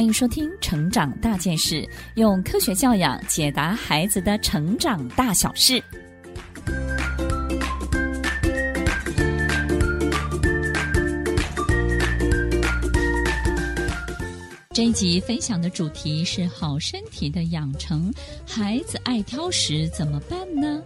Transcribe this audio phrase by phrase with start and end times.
[0.00, 1.82] 欢迎收听《成长大件事》，
[2.14, 5.74] 用科学教养解答孩子的成长大小事。
[14.72, 18.10] 这一集分享的主题是好身体的养成，
[18.48, 20.80] 孩子爱挑食怎么办呢？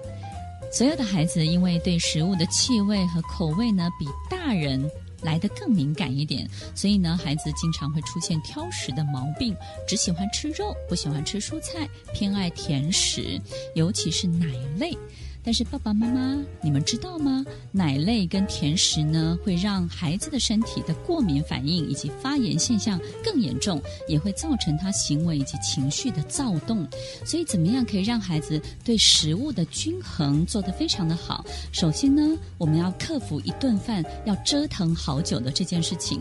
[0.72, 4.90] 所有的孩子因为对食物的气味和口味呢，比大人
[5.24, 9.56] 来得更敏感一点，所以呢，孩子经常会出现挑食的毛病，
[9.88, 13.40] 只喜欢吃肉，不喜欢吃蔬菜，偏爱甜食，
[13.74, 14.46] 尤其是奶
[14.78, 14.96] 类。
[15.44, 17.44] 但是爸爸妈妈，你们知道吗？
[17.70, 26.88] 奶类跟甜食呢，会让孩子的身体的过敏反应以及发炎现象更严重，也会造成他行为以及情绪的躁动。
[27.26, 31.44] 所以，怎么样可以让孩子对食物的均衡做得非常的好？
[31.72, 36.18] 首先呢，我们要克服一顿饭要折腾好久的这件事情。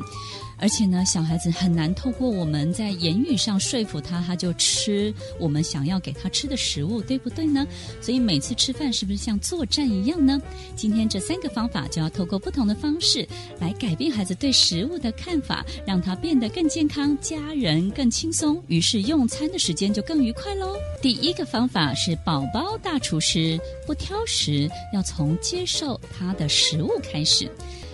[0.60, 7.66] 而且呢，小孩子很难透过我们在言语上说服他，他就吃我们想要给他吃的食物，对不对呢？
[8.02, 10.42] 所以每次吃饭是不是像作战一样呢？
[10.76, 13.28] 今天这三个方法就要透过不同的方式
[13.60, 20.76] 来改变孩子对食物的看法，让他变得更健康，家人更轻松，于是用餐的时间就更愉快喽。
[21.02, 27.50] 第一个方法是宝宝大厨师不挑食，要从接受他的食物开始。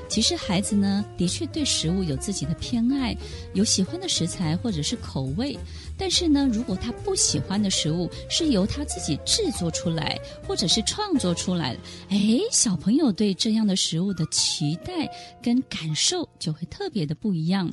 [0.07, 3.15] 其实孩子呢，的确对食物有自己的偏爱，
[3.53, 5.55] 有喜欢的食材或者是口味。
[5.99, 11.79] 但是呢，如果他不喜欢的食物是由他自己制作出来，或者是创作出来的，
[12.11, 15.07] 诶，小朋友对这样的食物的期待
[15.43, 17.69] 跟感受就会特别的不一样。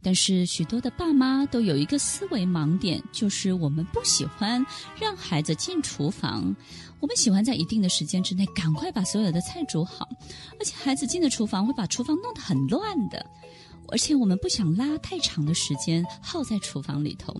[0.00, 4.64] 但是许多的爸妈都有一个思维盲点，就是我们不喜欢
[5.00, 6.54] 让孩子进厨房，
[7.00, 10.06] 我们喜欢在一定的时间之内赶快把所有的菜煮好，
[10.60, 13.24] 而且孩子进了厨房会把厨房弄得很乱的，
[13.94, 17.32] 而且我们不想拉太长的时间耗在厨房里头。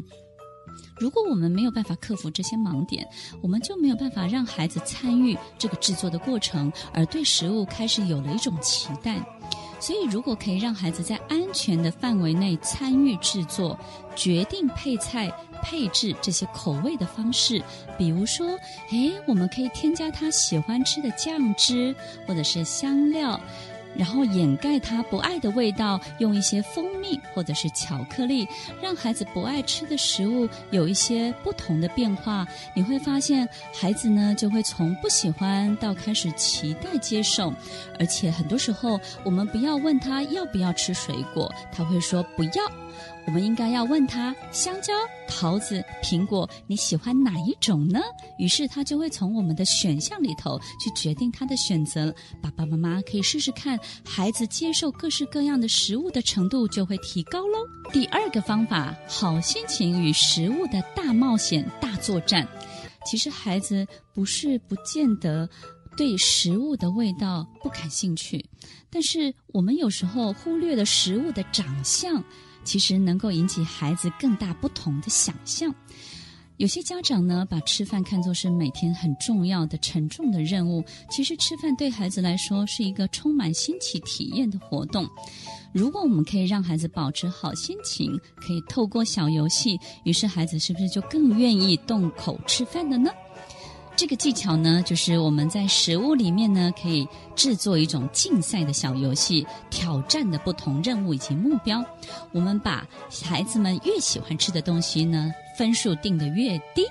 [1.01, 3.05] 如果我们没有办法克服这些盲点，
[3.43, 9.21] 我们就没有办法让孩子参与这个制作的过程，而对食物开始有了一种期待。
[9.81, 13.77] 所以，如果可以让孩子在安全的范围内参与制作、
[14.15, 15.29] 决定配菜、
[15.61, 17.61] 配置这些口味的方式，
[17.99, 18.47] 比如说，
[18.93, 21.93] 诶，我们可以添加他喜欢吃的酱汁
[22.29, 23.39] 或者是香料。
[23.97, 28.47] 然后掩盖他不爱的味道，用一些蜂蜜或者是巧克力，
[28.83, 32.47] 让孩子不爱吃的食物有一些不同的变化。
[32.75, 37.53] 你会发现，孩子呢就会从不喜欢到开始期待接受，
[37.99, 42.53] 而且很多时候我们不要问他要不要吃水果，他会说不要。
[43.27, 44.93] 我们应该要问他：香蕉、
[45.27, 48.01] 桃子、苹果，你喜欢哪一种呢？
[48.39, 52.15] 于是他就会从我们的选项里头去决定他的选择。
[52.43, 57.59] 爸爸妈妈可以试试看，孩子接受各式各样的食物的程度就会提高喽。
[57.93, 62.47] 第二个方法，好心情与食物的大冒险大作战。
[63.07, 65.49] 其实孩子不是不见得
[65.97, 68.45] 对食物的味道不感兴趣，
[68.91, 72.23] 但是我们有时候忽略了食物的长相。
[72.65, 75.75] 其实能够引起孩子更大不同的想象。
[76.57, 80.85] 有些家长呢，把吃饭看作是每天很重要的、沉重的任务。
[81.11, 85.05] 其实吃饭对孩子来说是一个充满新奇体验的活动。
[85.73, 93.11] 如果我们可以让孩子保持好心情，可以透过小游戏，于是孩子是不是就更愿意动口吃饭了呢？
[93.97, 97.07] 这个技巧呢，就是我们在食物里面呢，可以
[97.37, 101.83] 制作一种竞赛的小游戏，挑战的不同任务以及目标。
[102.33, 102.87] 我们把
[103.23, 106.83] 孩子们越喜欢吃的东西呢，分数定的越低；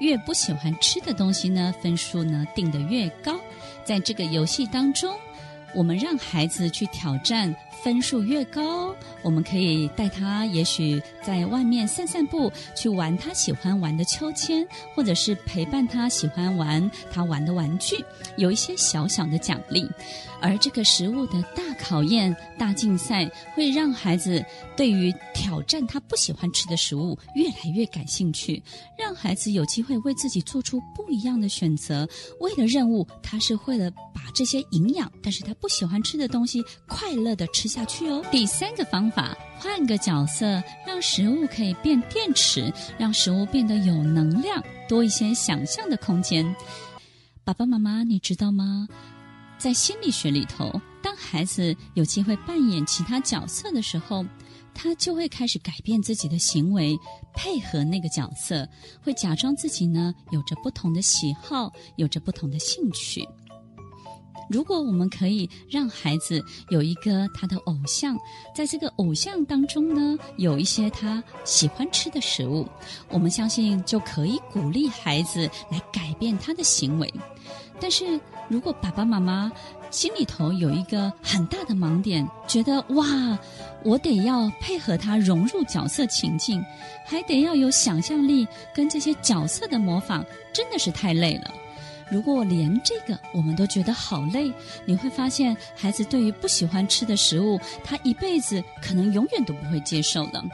[0.00, 3.34] 越不喜欢吃的东西呢，分数呢定的越高。
[3.82, 5.14] 在这个游戏当中，
[5.74, 7.54] 我们让孩子去挑战。
[7.82, 18.02] 分数越高，我们可以带他，也许在外面散散步，去玩他喜欢玩的秋千，或者是陪伴他喜欢玩他玩的玩具，
[18.38, 19.86] 有一些小小的奖励。
[20.40, 24.42] 而这个食物的大考验、大竞赛，会让孩子
[24.74, 28.62] 对于挑战他不喜欢吃的食物越来越感兴趣，
[28.98, 32.08] 让孩子有机会为自己做出不一样的选择。
[32.40, 37.66] 为了任务，他是为了把这些营养，但是他不喜欢吃的东西，快乐地吃。
[37.66, 38.22] 下去哦。
[38.30, 46.54] 第三个方法，换个角色，让食物可以变电池，让食物变得有能量，多一些想象的空间。
[47.44, 48.86] 爸爸妈妈，你知道吗？
[49.56, 50.70] 在心理学里头，
[51.02, 54.22] 当孩子有机会扮演其他角色的时候，
[54.74, 56.94] 他就会开始改变自己的行为，
[57.34, 58.68] 配合那个角色，
[59.02, 63.26] 会假装自己呢有着不同的喜好，有着不同的兴趣。
[64.50, 68.18] 如果我们可以让孩子有一个他的偶像，
[68.54, 72.66] 在这个偶像当中呢，有一些他喜欢吃的食物，
[73.08, 77.12] 我们相信就可以鼓励孩子来改变他的行为。
[77.80, 78.18] 但是
[78.48, 79.50] 如果爸爸妈妈
[79.90, 83.38] 心里头有一个很大的盲点，觉得哇，
[83.84, 86.64] 我得要配合他融入角色情境，
[87.04, 91.50] 还得要有想象力跟这些角色的模仿，真的是太累了。
[92.10, 94.52] 如果连这个我们都觉得好累，
[94.84, 100.44] 你会发现孩子对于不喜欢吃的食物，他一辈子可能永远都不会接受了。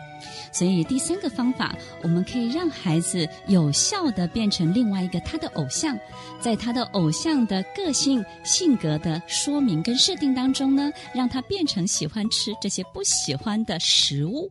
[0.52, 5.98] 所以第三个方法，我们可以让孩子有效地变成另外一个他的偶像，
[6.40, 14.50] 在他的偶像的个性、性格的说明跟设定当中呢，让他变成喜欢吃这些不喜欢的食物。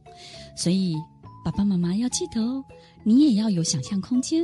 [0.56, 0.96] 所以
[1.46, 2.64] 爸爸妈妈要记得哦，
[3.04, 4.44] 你也要有想象空间。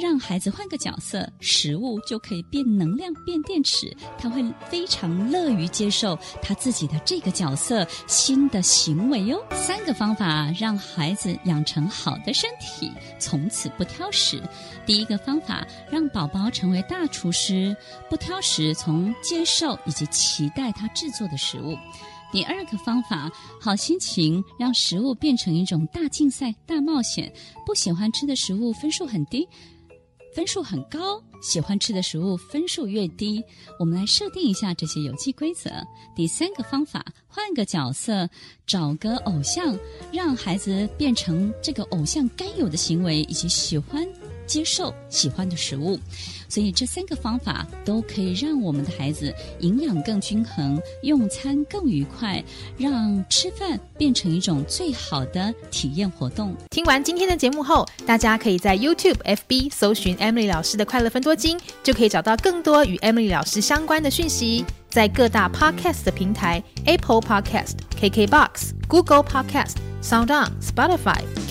[0.00, 9.42] 让孩子换个角色，食物就可以变能量、变电池，他会非常乐于接受他自己的这个角色新的行为哟。
[9.52, 14.42] 三个方法让孩子养成好的身体，从此不挑食。
[14.86, 17.76] 第一个方法，让宝宝成为大厨师，
[18.08, 21.76] 不挑食，从接受以及期待他制作的食物。
[22.32, 23.30] 第二个方法，
[23.60, 27.30] 好心情让食物变成一种大竞赛、大冒险，
[27.66, 29.46] 不喜欢吃的食物分数很低。
[30.34, 33.44] 分数很高，喜欢吃的食物分数越低。
[33.78, 35.70] 我们来设定一下这些游戏规则。
[36.16, 38.28] 第三个方法，换个角色，
[38.66, 39.78] 找个偶像，
[40.12, 44.06] 让孩子变成这个偶像该有的行为以及喜欢。
[44.46, 45.98] 接受喜欢的食物，
[46.48, 52.42] 所以这三个方法都可以让我们的孩子营养更均衡，用餐更愉快，
[52.76, 56.54] 让吃饭变成一种最好的体验活动。
[56.70, 64.64] 听完今天的节目后，大家可以在 YouTube、FB 搜寻 Emily 老师的快乐分多金，就可以找到更多与 Emily 老师相关的讯息。
[64.90, 71.22] 在各大 Podcast 的平台，Apple Podcast、KKBox、Google Podcast、SoundOn、Spotify、